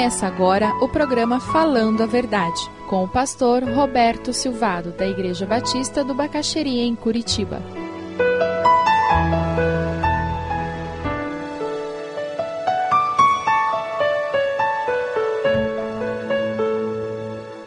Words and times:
Começa 0.00 0.26
agora 0.26 0.74
o 0.76 0.88
programa 0.88 1.38
Falando 1.38 2.02
a 2.02 2.06
Verdade, 2.06 2.58
com 2.88 3.04
o 3.04 3.08
pastor 3.08 3.62
Roberto 3.62 4.32
Silvado, 4.32 4.92
da 4.92 5.06
Igreja 5.06 5.44
Batista 5.44 6.02
do 6.02 6.14
Bacaxeria, 6.14 6.84
em 6.84 6.96
Curitiba. 6.96 7.60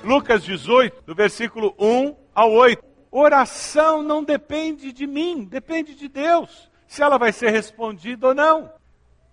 Lucas 0.03 0.43
18, 0.43 1.03
do 1.05 1.13
versículo 1.13 1.75
1 1.77 2.15
ao 2.33 2.51
8. 2.51 2.83
Oração 3.11 4.01
não 4.01 4.23
depende 4.23 4.91
de 4.91 5.05
mim, 5.05 5.45
depende 5.45 5.93
de 5.93 6.07
Deus, 6.07 6.67
se 6.87 7.03
ela 7.03 7.19
vai 7.19 7.31
ser 7.31 7.51
respondida 7.51 8.29
ou 8.29 8.33
não. 8.33 8.71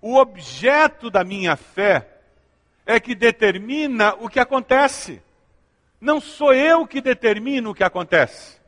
O 0.03 0.17
objeto 0.17 1.11
da 1.11 1.25
minha 1.25 1.57
fé 1.57 2.20
é 2.91 2.99
que 2.99 3.15
determina 3.15 4.15
o 4.15 4.29
que 4.29 4.41
acontece. 4.41 5.23
Não 6.01 6.21
sou 6.21 6.53
eu 6.53 6.85
que 6.85 7.01
determino 7.01 7.71
o 7.71 7.75
que 7.75 7.85
acontece. 7.85 8.59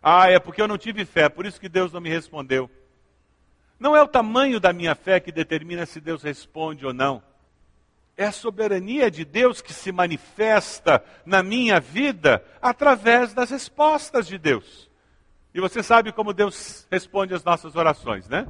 Ah, 0.00 0.30
é 0.30 0.38
porque 0.38 0.62
eu 0.62 0.68
não 0.68 0.78
tive 0.78 1.04
fé, 1.04 1.28
por 1.28 1.44
isso 1.44 1.60
que 1.60 1.68
Deus 1.68 1.92
não 1.92 2.00
me 2.00 2.08
respondeu. 2.08 2.70
Não 3.78 3.96
é 3.96 4.00
o 4.00 4.06
tamanho 4.06 4.60
da 4.60 4.72
minha 4.72 4.94
fé 4.94 5.18
que 5.18 5.32
determina 5.32 5.84
se 5.84 6.00
Deus 6.00 6.22
responde 6.22 6.86
ou 6.86 6.94
não. 6.94 7.20
É 8.16 8.26
a 8.26 8.32
soberania 8.32 9.10
de 9.10 9.24
Deus 9.24 9.60
que 9.60 9.72
se 9.72 9.90
manifesta 9.90 11.02
na 11.24 11.42
minha 11.42 11.80
vida 11.80 12.44
através 12.62 13.34
das 13.34 13.50
respostas 13.50 14.28
de 14.28 14.38
Deus. 14.38 14.88
E 15.52 15.60
você 15.60 15.82
sabe 15.82 16.12
como 16.12 16.32
Deus 16.32 16.86
responde 16.88 17.34
às 17.34 17.42
nossas 17.42 17.74
orações, 17.74 18.28
né? 18.28 18.46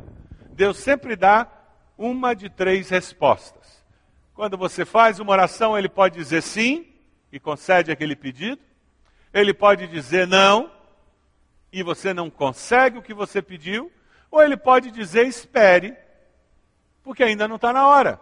Deus 0.52 0.76
sempre 0.76 1.16
dá 1.16 1.50
uma 1.96 2.34
de 2.34 2.50
três 2.50 2.90
respostas. 2.90 3.85
Quando 4.36 4.58
você 4.58 4.84
faz 4.84 5.18
uma 5.18 5.32
oração, 5.32 5.78
ele 5.78 5.88
pode 5.88 6.14
dizer 6.18 6.42
sim 6.42 6.86
e 7.32 7.40
concede 7.40 7.90
aquele 7.90 8.14
pedido. 8.14 8.60
Ele 9.32 9.54
pode 9.54 9.86
dizer 9.86 10.26
não 10.26 10.70
e 11.72 11.82
você 11.82 12.12
não 12.12 12.28
consegue 12.28 12.98
o 12.98 13.02
que 13.02 13.14
você 13.14 13.40
pediu. 13.40 13.90
Ou 14.30 14.42
ele 14.42 14.58
pode 14.58 14.90
dizer 14.90 15.26
espere, 15.26 15.96
porque 17.02 17.24
ainda 17.24 17.48
não 17.48 17.56
está 17.56 17.72
na 17.72 17.88
hora. 17.88 18.20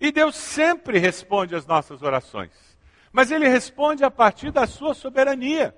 E 0.00 0.10
Deus 0.10 0.36
sempre 0.36 0.98
responde 0.98 1.54
às 1.54 1.66
nossas 1.66 2.00
orações. 2.00 2.52
Mas 3.12 3.30
ele 3.30 3.46
responde 3.46 4.02
a 4.02 4.10
partir 4.10 4.50
da 4.50 4.66
sua 4.66 4.94
soberania. 4.94 5.76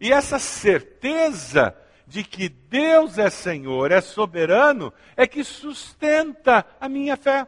E 0.00 0.10
essa 0.10 0.38
certeza 0.38 1.76
de 2.06 2.24
que 2.24 2.48
Deus 2.48 3.18
é 3.18 3.28
Senhor, 3.28 3.92
é 3.92 4.00
soberano, 4.00 4.90
é 5.14 5.26
que 5.26 5.44
sustenta 5.44 6.64
a 6.80 6.88
minha 6.88 7.18
fé 7.18 7.46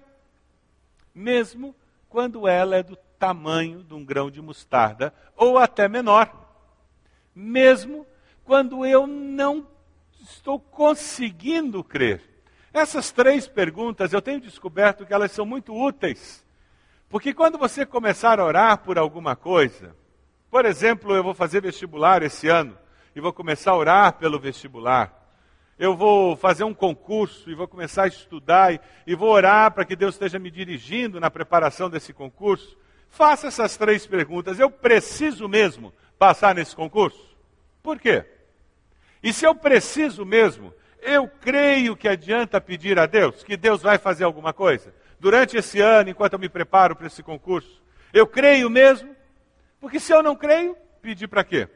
mesmo 1.15 1.75
quando 2.09 2.49
ela 2.49 2.77
é 2.77 2.83
do 2.83 2.97
tamanho 3.19 3.83
de 3.83 3.95
um 3.95 4.05
grão 4.05 4.31
de 4.31 4.43
mostarda 4.43 5.15
ou 5.37 5.59
até 5.59 5.89
menor. 5.89 6.33
Mesmo 7.35 8.07
quando 8.45 8.85
eu 8.85 9.07
não 9.07 9.67
estou 10.21 10.59
conseguindo 10.59 11.83
crer. 11.83 12.23
Essas 12.73 13.13
três 13.13 13.47
perguntas 13.47 14.13
eu 14.13 14.21
tenho 14.21 14.41
descoberto 14.41 15.07
que 15.07 15.15
elas 15.15 15.33
são 15.33 15.47
muito 15.47 15.75
úteis. 15.75 16.45
Porque 17.09 17.33
quando 17.33 17.57
você 17.57 17.87
começar 17.87 18.41
a 18.41 18.45
orar 18.45 18.79
por 18.79 18.99
alguma 18.99 19.37
coisa, 19.37 19.95
por 20.51 20.65
exemplo, 20.65 21.15
eu 21.15 21.23
vou 21.23 21.35
fazer 21.35 21.63
vestibular 21.63 22.23
esse 22.23 22.49
ano 22.49 22.77
e 23.15 23.21
vou 23.21 23.33
começar 23.33 23.71
a 23.71 23.77
orar 23.77 24.13
pelo 24.15 24.39
vestibular 24.39 25.24
eu 25.79 25.97
vou 25.97 26.37
fazer 26.37 26.65
um 26.65 26.75
concurso 26.75 27.51
e 27.51 27.55
vou 27.55 27.67
começar 27.67 28.05
a 28.05 28.09
estudar 28.09 28.73
e, 28.73 28.81
e 29.07 29.15
vou 29.15 29.31
orar 29.31 29.73
para 29.73 29.85
que 29.85 29.97
Deus 29.97 30.15
esteja 30.15 30.39
me 30.39 30.51
dirigindo 30.51 31.19
na 31.19 31.31
preparação 31.31 31.91
desse 31.91 32.13
concurso, 32.13 32.77
faça 33.09 33.49
essas 33.49 33.77
três 33.77 34.07
perguntas. 34.07 34.59
Eu 34.59 34.71
preciso 34.71 35.49
mesmo 35.49 35.93
passar 36.19 36.55
nesse 36.55 36.75
concurso? 36.75 37.37
Por 37.83 37.99
quê? 37.99 38.25
E 39.23 39.33
se 39.33 39.45
eu 39.45 39.55
preciso 39.55 40.25
mesmo, 40.25 40.73
eu 41.03 41.29
creio 41.29 41.97
que 41.97 42.09
adianta 42.09 42.61
pedir 42.61 42.99
a 42.99 43.07
Deus 43.07 43.43
que 43.43 43.57
Deus 43.57 43.83
vai 43.83 43.99
fazer 43.99 44.25
alguma 44.25 44.53
coisa 44.53 44.95
durante 45.19 45.57
esse 45.57 45.81
ano, 45.81 46.11
enquanto 46.11 46.35
eu 46.35 46.39
me 46.39 46.49
preparo 46.49 46.95
para 46.95 47.07
esse 47.07 47.23
concurso. 47.23 47.83
Eu 48.13 48.27
creio 48.27 48.71
mesmo, 48.71 49.15
porque 49.81 49.99
se 49.99 50.13
eu 50.13 50.23
não 50.23 50.37
creio, 50.37 50.77
pedir 51.01 51.29
para 51.29 51.45
quê? 51.45 51.69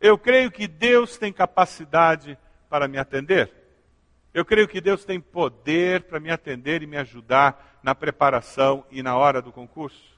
Eu 0.00 0.18
creio 0.18 0.50
que 0.50 0.66
Deus 0.66 1.16
tem 1.16 1.32
capacidade 1.32 2.38
para 2.68 2.88
me 2.88 2.98
atender. 2.98 3.50
Eu 4.32 4.44
creio 4.44 4.66
que 4.66 4.80
Deus 4.80 5.04
tem 5.04 5.20
poder 5.20 6.02
para 6.02 6.18
me 6.18 6.30
atender 6.30 6.82
e 6.82 6.86
me 6.86 6.96
ajudar 6.96 7.78
na 7.82 7.94
preparação 7.94 8.84
e 8.90 9.02
na 9.02 9.16
hora 9.16 9.40
do 9.40 9.52
concurso. 9.52 10.14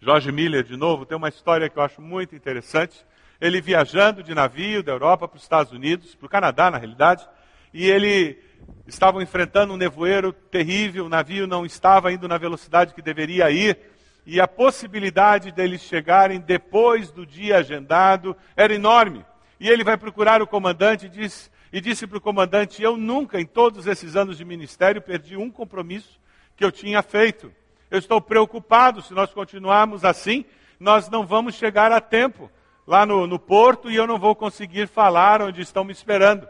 Jorge 0.00 0.32
Miller, 0.32 0.64
de 0.64 0.76
novo, 0.76 1.06
tem 1.06 1.16
uma 1.16 1.28
história 1.28 1.68
que 1.68 1.78
eu 1.78 1.82
acho 1.82 2.02
muito 2.02 2.34
interessante. 2.34 3.06
Ele 3.40 3.60
viajando 3.60 4.22
de 4.22 4.34
navio 4.34 4.82
da 4.82 4.92
Europa 4.92 5.28
para 5.28 5.36
os 5.36 5.42
Estados 5.42 5.72
Unidos, 5.72 6.14
para 6.14 6.26
o 6.26 6.28
Canadá, 6.28 6.70
na 6.70 6.78
realidade, 6.78 7.26
e 7.72 7.88
ele 7.88 8.38
estava 8.86 9.22
enfrentando 9.22 9.72
um 9.72 9.76
nevoeiro 9.76 10.32
terrível, 10.32 11.06
o 11.06 11.08
navio 11.08 11.46
não 11.46 11.64
estava 11.64 12.12
indo 12.12 12.28
na 12.28 12.38
velocidade 12.38 12.94
que 12.94 13.02
deveria 13.02 13.50
ir, 13.50 13.78
e 14.26 14.40
a 14.40 14.48
possibilidade 14.48 15.52
deles 15.52 15.82
chegarem 15.82 16.40
depois 16.40 17.10
do 17.10 17.26
dia 17.26 17.58
agendado 17.58 18.36
era 18.56 18.74
enorme. 18.74 19.24
E 19.60 19.68
ele 19.68 19.84
vai 19.84 19.96
procurar 19.96 20.42
o 20.42 20.46
comandante 20.46 21.06
e 21.06 21.08
diz: 21.08 21.50
e 21.74 21.80
disse 21.80 22.06
para 22.06 22.18
o 22.18 22.20
comandante: 22.20 22.80
Eu 22.80 22.96
nunca, 22.96 23.40
em 23.40 23.44
todos 23.44 23.88
esses 23.88 24.14
anos 24.14 24.38
de 24.38 24.44
ministério, 24.44 25.02
perdi 25.02 25.36
um 25.36 25.50
compromisso 25.50 26.20
que 26.56 26.64
eu 26.64 26.70
tinha 26.70 27.02
feito. 27.02 27.52
Eu 27.90 27.98
estou 27.98 28.20
preocupado, 28.20 29.02
se 29.02 29.12
nós 29.12 29.32
continuarmos 29.32 30.04
assim, 30.04 30.44
nós 30.78 31.10
não 31.10 31.26
vamos 31.26 31.56
chegar 31.56 31.90
a 31.90 32.00
tempo 32.00 32.48
lá 32.86 33.04
no, 33.04 33.26
no 33.26 33.40
porto 33.40 33.90
e 33.90 33.96
eu 33.96 34.06
não 34.06 34.20
vou 34.20 34.36
conseguir 34.36 34.86
falar 34.86 35.42
onde 35.42 35.62
estão 35.62 35.82
me 35.82 35.90
esperando. 35.90 36.46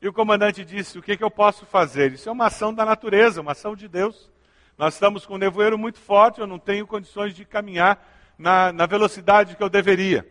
E 0.00 0.08
o 0.08 0.14
comandante 0.14 0.64
disse: 0.64 0.98
O 0.98 1.02
que, 1.02 1.14
que 1.14 1.24
eu 1.24 1.30
posso 1.30 1.66
fazer? 1.66 2.12
Isso 2.12 2.30
é 2.30 2.32
uma 2.32 2.46
ação 2.46 2.72
da 2.72 2.86
natureza, 2.86 3.42
uma 3.42 3.52
ação 3.52 3.76
de 3.76 3.86
Deus. 3.86 4.30
Nós 4.78 4.94
estamos 4.94 5.26
com 5.26 5.34
um 5.34 5.38
nevoeiro 5.38 5.76
muito 5.76 5.98
forte, 5.98 6.40
eu 6.40 6.46
não 6.46 6.58
tenho 6.58 6.86
condições 6.86 7.34
de 7.34 7.44
caminhar 7.44 8.02
na, 8.38 8.72
na 8.72 8.86
velocidade 8.86 9.56
que 9.56 9.62
eu 9.62 9.68
deveria. 9.68 10.26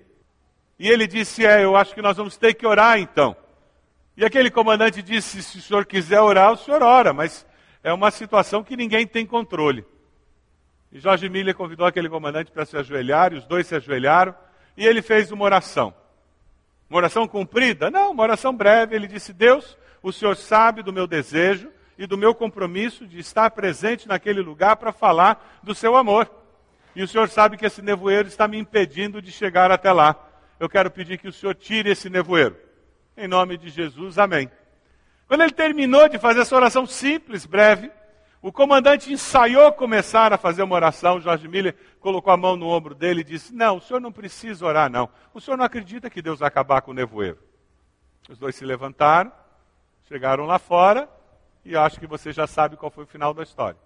E 0.80 0.90
ele 0.90 1.06
disse: 1.06 1.46
É, 1.46 1.64
eu 1.64 1.76
acho 1.76 1.94
que 1.94 2.02
nós 2.02 2.18
vamos 2.18 2.36
ter 2.36 2.56
que 2.56 2.66
orar 2.66 2.98
então. 2.98 3.38
E 4.18 4.26
aquele 4.26 4.50
comandante 4.50 5.04
disse: 5.04 5.44
se 5.44 5.60
o 5.60 5.62
senhor 5.62 5.86
quiser 5.86 6.20
orar, 6.20 6.52
o 6.52 6.58
senhor 6.58 6.82
ora, 6.82 7.14
mas 7.14 7.46
é 7.84 7.94
uma 7.94 8.10
situação 8.10 8.64
que 8.64 8.76
ninguém 8.76 9.06
tem 9.06 9.28
controle. 9.28 9.86
E 10.92 11.00
Jorge 11.00 11.30
Miller 11.30 11.54
convidou 11.54 11.86
aquele 11.86 12.10
comandante 12.10 12.52
para 12.52 12.66
se 12.66 12.76
ajoelhar, 12.76 13.32
e 13.32 13.38
os 13.38 13.46
dois 13.46 13.68
se 13.68 13.76
ajoelharam, 13.76 14.34
e 14.76 14.86
ele 14.86 15.04
fez 15.04 15.32
uma 15.32 15.46
oração. 15.46 15.94
Uma 16.90 16.98
oração 16.98 17.28
cumprida? 17.28 17.92
Não, 17.92 18.12
uma 18.12 18.24
oração 18.24 18.52
breve. 18.52 18.96
Ele 18.96 19.08
disse: 19.08 19.32
Deus, 19.32 19.78
o 20.02 20.12
senhor 20.12 20.36
sabe 20.36 20.82
do 20.82 20.92
meu 20.92 21.06
desejo 21.06 21.70
e 21.96 22.08
do 22.08 22.18
meu 22.18 22.34
compromisso 22.34 23.06
de 23.06 23.20
estar 23.20 23.52
presente 23.52 24.08
naquele 24.08 24.42
lugar 24.42 24.78
para 24.78 24.92
falar 24.92 25.60
do 25.62 25.76
seu 25.76 25.96
amor. 25.96 26.28
E 26.96 27.04
o 27.04 27.08
senhor 27.08 27.30
sabe 27.30 27.56
que 27.56 27.68
esse 27.68 27.84
nevoeiro 27.84 28.28
está 28.28 28.48
me 28.48 28.58
impedindo 28.58 29.22
de 29.22 29.32
chegar 29.32 29.70
até 29.70 29.92
lá. 29.92 30.16
Eu 30.60 30.68
quero 30.68 30.90
pedir 30.90 31.20
que 31.20 31.28
o 31.28 31.34
senhor 31.34 31.54
tire 31.54 31.92
esse 31.92 32.10
nevoeiro. 32.10 32.67
Em 33.18 33.28
nome 33.28 33.58
de 33.58 33.70
Jesus, 33.70 34.20
amém. 34.20 34.48
Quando 35.28 35.42
ele 35.42 35.52
terminou 35.52 36.08
de 36.08 36.20
fazer 36.20 36.42
essa 36.42 36.56
oração 36.56 36.86
simples, 36.86 37.48
breve, 37.48 37.92
o 38.44 38.52
comandante 38.52 39.12
ensaiou 39.12 39.74
começar 39.74 40.32
a 40.32 40.38
fazer 40.38 40.62
uma 40.62 40.76
oração. 40.76 41.20
Jorge 41.20 41.48
Miller 41.48 41.76
colocou 42.00 42.32
a 42.32 42.38
mão 42.38 42.56
no 42.56 42.68
ombro 42.68 42.94
dele 42.94 43.22
e 43.22 43.24
disse: 43.24 43.56
Não, 43.56 43.78
o 43.78 43.82
senhor 43.82 44.00
não 44.00 44.12
precisa 44.12 44.64
orar, 44.64 44.88
não. 44.88 45.10
O 45.34 45.42
senhor 45.42 45.58
não 45.58 45.66
acredita 45.66 46.12
que 46.12 46.22
Deus 46.22 46.40
vai 46.40 46.48
acabar 46.48 46.82
com 46.82 46.92
o 46.92 46.94
nevoeiro. 46.94 47.40
Os 48.30 48.38
dois 48.38 48.56
se 48.56 48.64
levantaram, 48.64 49.32
chegaram 50.08 50.46
lá 50.46 50.60
fora, 50.60 51.10
e 51.66 51.76
acho 51.76 52.00
que 52.00 52.06
você 52.06 52.32
já 52.32 52.46
sabe 52.46 52.78
qual 52.78 52.92
foi 52.92 53.04
o 53.04 53.08
final 53.08 53.34
da 53.34 53.42
história. 53.42 53.80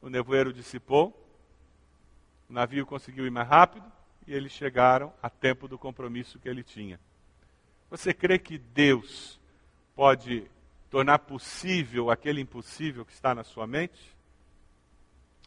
O 0.00 0.08
nevoeiro 0.08 0.50
dissipou, 0.50 1.12
o 2.48 2.52
navio 2.54 2.86
conseguiu 2.86 3.26
ir 3.26 3.30
mais 3.30 3.46
rápido, 3.46 3.84
e 4.26 4.32
eles 4.32 4.50
chegaram 4.50 5.12
a 5.22 5.28
tempo 5.28 5.68
do 5.68 5.78
compromisso 5.78 6.38
que 6.38 6.48
ele 6.48 6.62
tinha. 6.62 6.98
Você 7.90 8.12
crê 8.12 8.38
que 8.38 8.58
Deus 8.58 9.40
pode 9.94 10.50
tornar 10.90 11.20
possível 11.20 12.10
aquele 12.10 12.40
impossível 12.40 13.04
que 13.04 13.12
está 13.12 13.34
na 13.34 13.44
sua 13.44 13.66
mente? 13.66 14.14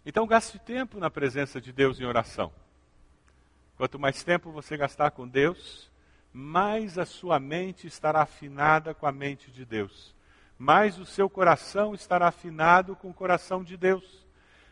Então 0.05 0.25
gaste 0.25 0.57
tempo 0.59 0.99
na 0.99 1.09
presença 1.09 1.59
de 1.59 1.73
Deus 1.73 1.99
em 1.99 2.05
oração. 2.05 2.51
Quanto 3.75 3.99
mais 3.99 4.23
tempo 4.23 4.51
você 4.51 4.77
gastar 4.77 5.11
com 5.11 5.27
Deus, 5.27 5.91
mais 6.33 6.97
a 6.97 7.05
sua 7.05 7.39
mente 7.39 7.87
estará 7.87 8.21
afinada 8.21 8.93
com 8.93 9.05
a 9.05 9.11
mente 9.11 9.51
de 9.51 9.65
Deus. 9.65 10.15
Mais 10.57 10.97
o 10.97 11.05
seu 11.05 11.29
coração 11.29 11.93
estará 11.93 12.27
afinado 12.27 12.95
com 12.95 13.09
o 13.09 13.13
coração 13.13 13.63
de 13.63 13.77
Deus. 13.77 14.25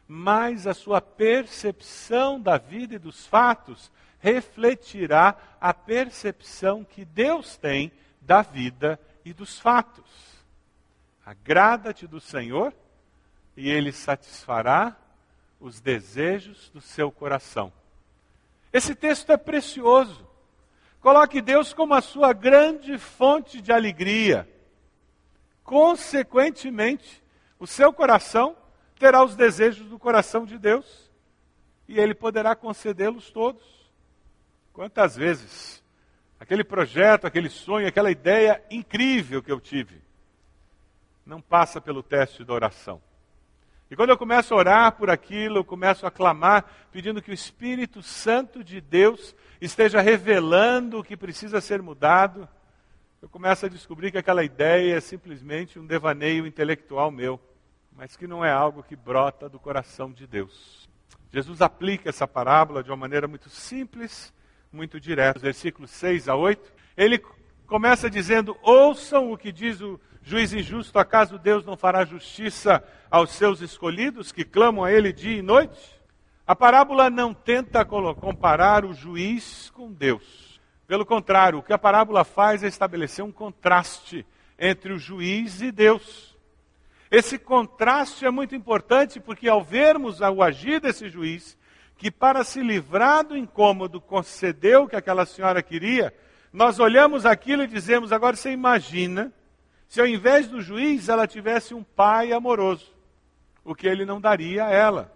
Mais 0.07 0.65
a 0.65 0.73
sua 0.73 1.01
percepção 1.01 2.39
da 2.39 2.57
vida 2.57 2.95
e 2.95 2.99
dos 2.99 3.27
fatos 3.27 3.91
refletirá 4.25 5.37
a 5.61 5.71
percepção 5.71 6.83
que 6.83 7.05
Deus 7.05 7.57
tem 7.57 7.91
da 8.19 8.41
vida 8.41 8.99
e 9.23 9.31
dos 9.31 9.59
fatos. 9.59 10.03
Agrada-te 11.23 12.07
do 12.07 12.19
Senhor 12.19 12.73
e 13.55 13.69
Ele 13.69 13.91
satisfará 13.91 14.97
os 15.59 15.79
desejos 15.79 16.71
do 16.71 16.81
seu 16.81 17.11
coração. 17.11 17.71
Esse 18.73 18.95
texto 18.95 19.31
é 19.31 19.37
precioso. 19.37 20.27
Coloque 21.01 21.39
Deus 21.39 21.71
como 21.71 21.93
a 21.93 22.01
sua 22.01 22.33
grande 22.33 22.97
fonte 22.97 23.61
de 23.61 23.71
alegria. 23.71 24.49
Consequentemente, 25.63 27.23
o 27.59 27.67
seu 27.67 27.93
coração 27.93 28.57
terá 28.97 29.23
os 29.23 29.35
desejos 29.35 29.87
do 29.87 29.99
coração 29.99 30.47
de 30.47 30.57
Deus 30.57 31.11
e 31.87 31.99
ele 31.99 32.15
poderá 32.15 32.55
concedê-los 32.55 33.29
todos. 33.29 33.74
Quantas 34.75 35.15
vezes 35.15 35.81
aquele 36.37 36.61
projeto, 36.61 37.25
aquele 37.25 37.49
sonho, 37.49 37.87
aquela 37.87 38.11
ideia 38.11 38.61
incrível 38.69 39.41
que 39.41 39.49
eu 39.49 39.61
tive 39.61 40.01
não 41.25 41.39
passa 41.39 41.79
pelo 41.79 42.03
teste 42.03 42.43
da 42.43 42.53
oração. 42.53 43.01
E 43.89 43.95
quando 43.95 44.09
eu 44.09 44.17
começo 44.17 44.53
a 44.53 44.57
orar 44.57 44.91
por 44.91 45.09
aquilo, 45.09 45.59
eu 45.59 45.63
começo 45.63 46.05
a 46.05 46.11
clamar, 46.11 46.65
pedindo 46.91 47.21
que 47.21 47.31
o 47.31 47.33
Espírito 47.33 48.03
Santo 48.03 48.65
de 48.65 48.81
Deus 48.81 49.33
esteja 49.61 50.01
revelando 50.01 50.99
o 50.99 51.03
que 51.03 51.15
precisa 51.15 51.61
ser 51.61 51.81
mudado, 51.81 52.45
eu 53.21 53.29
começo 53.29 53.65
a 53.65 53.69
descobrir 53.69 54.11
que 54.11 54.17
aquela 54.17 54.43
ideia 54.43 54.97
é 54.97 54.99
simplesmente 54.99 55.79
um 55.79 55.85
devaneio 55.85 56.45
intelectual 56.45 57.09
meu, 57.09 57.39
mas 57.95 58.17
que 58.17 58.27
não 58.27 58.43
é 58.43 58.51
algo 58.51 58.83
que 58.83 58.95
brota 58.95 59.47
do 59.47 59.57
coração 59.57 60.11
de 60.11 60.27
Deus. 60.27 60.89
Jesus 61.31 61.61
aplica 61.61 62.09
essa 62.09 62.27
parábola 62.27 62.83
de 62.83 62.89
uma 62.89 62.97
maneira 62.97 63.25
muito 63.25 63.49
simples, 63.49 64.33
muito 64.71 64.99
direta. 64.99 65.39
Versículos 65.39 65.91
6 65.91 66.29
a 66.29 66.35
8, 66.35 66.73
ele 66.97 67.21
começa 67.65 68.09
dizendo: 68.09 68.57
Ouçam 68.61 69.31
o 69.31 69.37
que 69.37 69.51
diz 69.51 69.81
o 69.81 69.99
juiz 70.21 70.53
injusto, 70.53 70.97
acaso 70.97 71.37
Deus 71.37 71.65
não 71.65 71.77
fará 71.77 72.03
justiça 72.03 72.83
aos 73.09 73.31
seus 73.31 73.61
escolhidos 73.61 74.31
que 74.31 74.43
clamam 74.43 74.83
a 74.83 74.91
Ele 74.91 75.13
dia 75.13 75.37
e 75.37 75.41
noite? 75.41 75.95
A 76.47 76.55
parábola 76.55 77.09
não 77.09 77.33
tenta 77.33 77.83
comparar 77.85 78.85
o 78.85 78.93
juiz 78.93 79.71
com 79.71 79.91
Deus. 79.91 80.59
Pelo 80.87 81.05
contrário, 81.05 81.59
o 81.59 81.63
que 81.63 81.73
a 81.73 81.77
parábola 81.77 82.23
faz 82.23 82.63
é 82.63 82.67
estabelecer 82.67 83.25
um 83.25 83.31
contraste 83.31 84.25
entre 84.57 84.93
o 84.93 84.99
juiz 84.99 85.61
e 85.61 85.71
Deus. 85.71 86.35
Esse 87.09 87.39
contraste 87.39 88.25
é 88.25 88.29
muito 88.29 88.55
importante 88.55 89.19
porque, 89.19 89.47
ao 89.47 89.63
vermos 89.63 90.21
o 90.21 90.43
agir 90.43 90.79
desse 90.79 91.09
juiz, 91.09 91.57
que 91.97 92.11
para 92.11 92.43
se 92.43 92.61
livrar 92.61 93.25
do 93.25 93.37
incômodo 93.37 94.01
concedeu 94.01 94.83
o 94.83 94.87
que 94.87 94.95
aquela 94.95 95.25
senhora 95.25 95.63
queria, 95.63 96.13
nós 96.51 96.79
olhamos 96.79 97.25
aquilo 97.25 97.63
e 97.63 97.67
dizemos: 97.67 98.11
agora 98.11 98.35
você 98.35 98.51
imagina 98.51 99.33
se 99.87 100.01
ao 100.01 100.07
invés 100.07 100.47
do 100.47 100.61
juiz 100.61 101.09
ela 101.09 101.27
tivesse 101.27 101.73
um 101.73 101.83
pai 101.83 102.31
amoroso, 102.31 102.93
o 103.63 103.75
que 103.75 103.87
ele 103.87 104.05
não 104.05 104.19
daria 104.19 104.65
a 104.65 104.71
ela. 104.71 105.13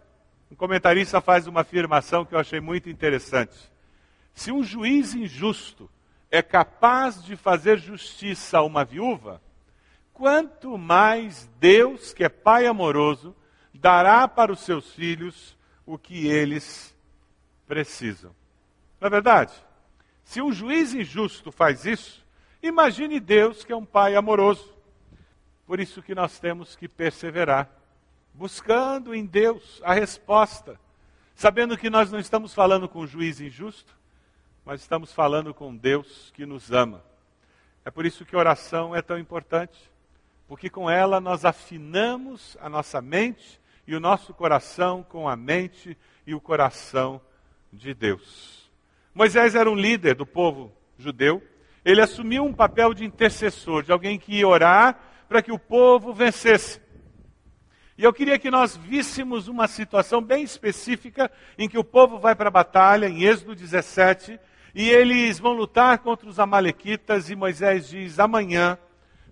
Um 0.52 0.56
comentarista 0.56 1.22
faz 1.22 1.48
uma 1.48 1.62
afirmação 1.62 2.26
que 2.26 2.34
eu 2.34 2.40
achei 2.40 2.60
muito 2.60 2.90
interessante. 2.90 3.56
Se 4.34 4.52
um 4.52 4.64
juiz 4.64 5.14
injusto 5.14 5.90
é 6.32 6.42
capaz 6.42 7.24
de 7.24 7.36
fazer 7.36 7.78
justiça 7.78 8.60
a 8.60 8.64
uma 8.64 8.86
viúva, 8.86 9.42
quanto 10.14 10.78
mais 10.78 11.50
Deus, 11.60 12.14
que 12.14 12.24
é 12.24 12.30
Pai 12.30 12.66
amoroso, 12.66 13.36
dará 13.74 14.28
para 14.28 14.52
os 14.52 14.62
seus 14.62 14.94
filhos 14.94 15.58
o 15.94 15.98
que 15.98 16.28
eles 16.28 16.96
precisam. 17.68 18.36
Não 19.02 19.08
é 19.08 19.10
verdade? 19.10 19.54
Se 20.24 20.42
um 20.42 20.52
juiz 20.52 20.94
injusto 20.94 21.52
faz 21.52 21.86
isso, 21.86 22.26
imagine 22.62 23.20
Deus, 23.20 23.64
que 23.64 23.72
é 23.72 23.76
um 23.76 23.86
Pai 23.86 24.16
amoroso. 24.16 24.74
Por 25.66 25.80
isso 25.80 26.02
que 26.02 26.14
nós 26.14 26.40
temos 26.40 26.76
que 26.76 26.88
perseverar, 26.88 27.70
buscando 28.34 29.16
em 29.16 29.26
Deus 29.26 29.82
a 29.84 29.94
resposta, 29.94 30.80
sabendo 31.34 31.78
que 31.78 31.90
nós 31.90 32.12
não 32.12 32.20
estamos 32.20 32.54
falando 32.54 32.88
com 32.88 33.00
um 33.00 33.08
juiz 33.08 33.42
injusto, 33.42 33.98
mas 34.64 34.82
estamos 34.82 35.12
falando 35.12 35.54
com 35.54 35.76
Deus 35.76 36.32
que 36.36 36.46
nos 36.46 36.72
ama. 36.72 37.04
É 37.84 37.90
por 37.90 38.06
isso 38.06 38.26
que 38.26 38.36
oração 38.36 38.96
é 38.96 39.02
tão 39.02 39.18
importante 39.18 39.90
porque 40.50 40.68
com 40.68 40.90
ela 40.90 41.22
nós 41.22 41.46
afinamos 41.46 42.58
a 42.60 42.68
nossa 42.68 43.00
mente 43.00 43.59
e 43.90 43.96
o 43.96 44.00
nosso 44.00 44.36
coração 44.36 45.02
com 45.02 45.28
a 45.28 45.36
mente 45.36 45.98
e 46.24 46.36
o 46.36 46.40
coração 46.40 47.20
de 47.74 47.92
Deus. 47.92 48.70
Moisés 49.16 49.56
era 49.56 49.68
um 49.68 49.74
líder 49.74 50.14
do 50.14 50.28
povo 50.28 50.72
judeu, 50.96 51.42
ele 51.84 52.00
assumiu 52.00 52.46
um 52.46 52.54
papel 52.54 52.94
de 52.94 53.04
intercessor, 53.04 53.82
de 53.82 53.92
alguém 53.92 54.20
que 54.20 54.36
ia 54.36 54.48
orar 54.48 55.00
para 55.28 55.42
que 55.42 55.52
o 55.52 55.58
povo 55.58 56.14
vencesse. 56.14 56.80
E 57.98 58.04
eu 58.04 58.14
queria 58.14 58.38
que 58.38 58.52
nós 58.52 58.78
víssemos 58.78 59.48
uma 59.48 59.68
situação 59.68 60.22
bem 60.22 60.44
específica 60.44 61.32
em 61.58 61.68
que 61.68 61.80
o 61.80 61.84
povo 61.84 62.20
vai 62.20 62.36
para 62.36 62.50
a 62.50 62.52
batalha, 62.52 63.10
em 63.10 63.24
Êxodo 63.24 63.56
17, 63.56 64.40
e 64.76 64.88
eles 64.88 65.40
vão 65.40 65.54
lutar 65.54 65.98
contra 65.98 66.30
os 66.30 66.40
Amalequitas, 66.40 67.32
e 67.32 67.36
Moisés 67.36 67.90
diz: 67.90 68.20
amanhã 68.20 68.78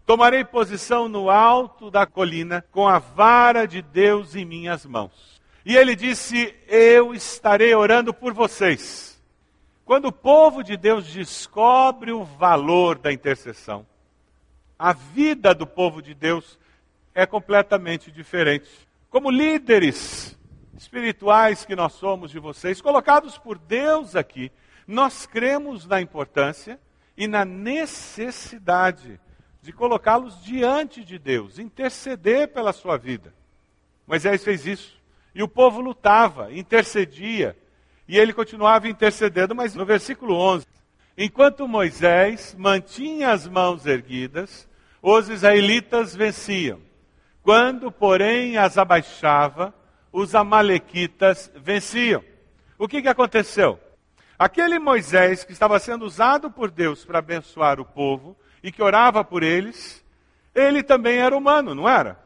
Tomarei 0.07 0.45
posição 0.45 1.09
no 1.09 1.29
alto 1.29 1.91
da 1.91 2.05
colina, 2.05 2.63
com 2.71 2.87
a 2.87 2.97
vara 2.97 3.67
de 3.67 3.81
Deus 3.81 4.37
em 4.37 4.45
minhas 4.45 4.85
mãos. 4.85 5.37
E 5.65 5.75
ele 5.75 5.97
disse: 5.97 6.55
Eu 6.65 7.13
estarei 7.13 7.75
orando 7.75 8.13
por 8.13 8.33
vocês. 8.33 9.21
Quando 9.83 10.05
o 10.05 10.11
povo 10.13 10.63
de 10.63 10.77
Deus 10.77 11.05
descobre 11.07 12.13
o 12.13 12.23
valor 12.23 12.97
da 12.97 13.11
intercessão, 13.11 13.85
a 14.79 14.93
vida 14.93 15.53
do 15.53 15.67
povo 15.67 16.01
de 16.01 16.13
Deus 16.13 16.57
é 17.13 17.25
completamente 17.25 18.09
diferente. 18.09 18.69
Como 19.09 19.29
líderes 19.29 20.39
espirituais 20.77 21.65
que 21.65 21.75
nós 21.75 21.91
somos 21.91 22.31
de 22.31 22.39
vocês, 22.39 22.79
colocados 22.79 23.37
por 23.37 23.57
Deus 23.57 24.15
aqui, 24.15 24.53
nós 24.87 25.25
cremos 25.25 25.85
na 25.85 25.99
importância 25.99 26.79
e 27.17 27.27
na 27.27 27.43
necessidade 27.43 29.19
de 29.61 29.71
colocá-los 29.71 30.43
diante 30.43 31.03
de 31.03 31.17
Deus, 31.19 31.59
interceder 31.59 32.47
pela 32.49 32.73
sua 32.73 32.97
vida. 32.97 33.33
Moisés 34.05 34.43
fez 34.43 34.65
isso. 34.65 34.97
E 35.35 35.43
o 35.43 35.47
povo 35.47 35.81
lutava, 35.81 36.51
intercedia, 36.53 37.55
e 38.07 38.17
ele 38.17 38.33
continuava 38.33 38.87
intercedendo, 38.87 39.53
mas 39.53 39.75
no 39.75 39.85
versículo 39.85 40.35
11, 40.35 40.65
enquanto 41.17 41.67
Moisés 41.67 42.55
mantinha 42.57 43.31
as 43.31 43.47
mãos 43.47 43.85
erguidas, 43.85 44.67
os 45.01 45.29
israelitas 45.29 46.15
venciam. 46.15 46.81
Quando, 47.43 47.91
porém, 47.91 48.57
as 48.57 48.77
abaixava, 48.77 49.73
os 50.11 50.33
amalequitas 50.33 51.51
venciam. 51.55 52.23
O 52.77 52.87
que, 52.87 53.01
que 53.01 53.07
aconteceu? 53.07 53.79
Aquele 54.37 54.79
Moisés 54.79 55.43
que 55.43 55.51
estava 55.51 55.79
sendo 55.79 56.05
usado 56.05 56.51
por 56.51 56.69
Deus 56.69 57.03
para 57.03 57.19
abençoar 57.19 57.79
o 57.79 57.85
povo, 57.85 58.37
e 58.63 58.71
que 58.71 58.81
orava 58.81 59.23
por 59.23 59.43
eles, 59.43 60.03
ele 60.53 60.81
também 60.81 61.17
era 61.17 61.35
humano, 61.35 61.75
não 61.75 61.87
era? 61.87 62.19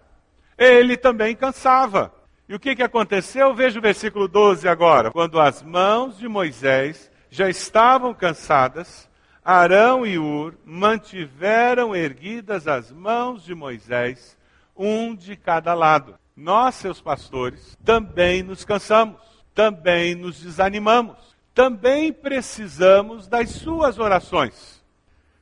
Ele 0.57 0.95
também 0.95 1.35
cansava. 1.35 2.13
E 2.47 2.53
o 2.53 2.59
que, 2.59 2.75
que 2.75 2.83
aconteceu? 2.83 3.53
Veja 3.53 3.79
o 3.79 3.81
versículo 3.81 4.27
12 4.27 4.67
agora. 4.67 5.11
Quando 5.11 5.39
as 5.39 5.61
mãos 5.63 6.17
de 6.17 6.27
Moisés 6.27 7.09
já 7.29 7.50
estavam 7.50 8.13
cansadas, 8.13 9.09
Arão 9.43 10.05
e 10.05 10.19
Ur 10.19 10.55
mantiveram 10.65 11.95
erguidas 11.95 12.67
as 12.67 12.91
mãos 12.91 13.43
de 13.43 13.55
Moisés, 13.55 14.38
um 14.75 15.15
de 15.15 15.35
cada 15.35 15.73
lado. 15.73 16.15
Nós, 16.35 16.75
seus 16.75 17.01
pastores, 17.01 17.77
também 17.83 18.43
nos 18.43 18.63
cansamos, 18.63 19.19
também 19.53 20.15
nos 20.15 20.41
desanimamos, 20.41 21.17
também 21.53 22.13
precisamos 22.13 23.27
das 23.27 23.50
suas 23.50 24.00
orações. 24.00 24.80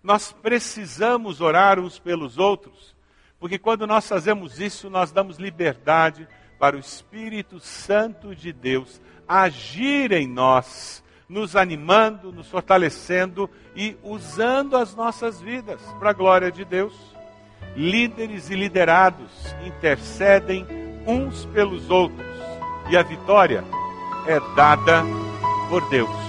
Nós 0.02 0.32
precisamos 0.32 1.42
orar 1.42 1.80
uns 1.80 2.00
pelos 2.00 2.38
outros, 2.38 2.96
porque 3.40 3.58
quando 3.58 3.86
nós 3.86 4.08
fazemos 4.08 4.60
isso, 4.60 4.90
nós 4.90 5.12
damos 5.12 5.38
liberdade 5.38 6.28
para 6.58 6.76
o 6.76 6.80
Espírito 6.80 7.60
Santo 7.60 8.36
de 8.36 8.52
Deus 8.52 9.02
agir 9.28 10.12
em 10.12 10.28
nós, 10.28 11.04
nos 11.28 11.56
animando, 11.56 12.32
nos 12.32 12.48
fortalecendo 12.48 13.50
e 13.76 13.96
usando 14.02 14.76
as 14.76 14.96
nossas 14.96 15.40
vidas 15.40 15.80
para 16.00 16.10
a 16.10 16.14
glória 16.14 16.52
de 16.52 16.66
Deus. 16.66 16.94
Líderes 17.76 18.50
e 18.50 18.56
liderados 18.56 19.30
intercedem 19.64 20.66
uns 21.06 21.46
pelos 21.46 21.90
outros 21.90 22.28
e 22.90 22.98
a 22.98 23.04
vitória 23.04 23.64
é 24.26 24.40
dada 24.56 25.04
por 25.70 25.88
Deus. 25.90 26.29